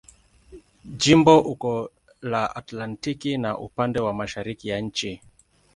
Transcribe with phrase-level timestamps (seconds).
[1.01, 1.89] Jimbo uko
[2.21, 5.21] la Atlantiki na upande wa mashariki ya nchi.